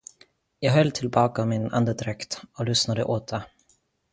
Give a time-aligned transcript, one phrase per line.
[0.59, 3.41] Jag höll tillbaka min andedräkt och lyssnade åter.